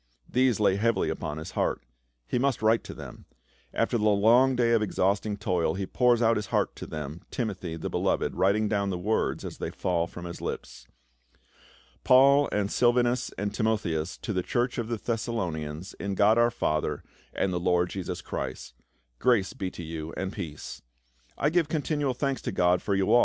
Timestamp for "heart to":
6.47-6.87